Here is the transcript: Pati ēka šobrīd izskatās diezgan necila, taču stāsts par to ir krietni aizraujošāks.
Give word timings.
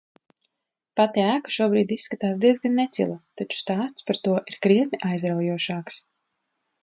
Pati 0.99 1.23
ēka 1.23 1.51
šobrīd 1.55 1.91
izskatās 1.95 2.39
diezgan 2.45 2.73
necila, 2.79 3.19
taču 3.41 3.59
stāsts 3.65 4.07
par 4.07 4.21
to 4.27 4.33
ir 4.53 4.57
krietni 4.67 5.01
aizraujošāks. 5.11 6.01